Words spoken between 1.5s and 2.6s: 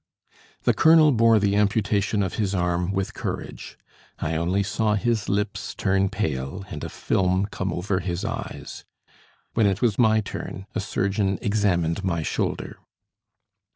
amputation of his